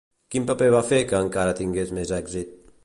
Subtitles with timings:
[0.35, 2.59] Quin paper va fer que encara tingués més èxit?